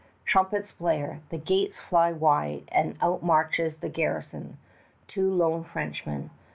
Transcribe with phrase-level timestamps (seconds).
[0.25, 1.19] Trumpets blare.
[1.29, 4.57] The gates fly wide and out marches the garrison
[5.05, 6.31] two lone Frenchmen.